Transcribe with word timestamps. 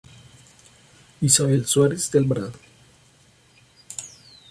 Isabel 1.21 1.67
Suárez 1.67 2.09
de 2.09 2.17
Alvarado. 2.17 2.53